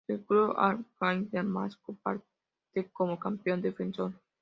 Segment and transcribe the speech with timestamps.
[0.07, 2.25] El club Al-Jaish de Damasco, parte
[2.91, 4.13] como campeón defensor.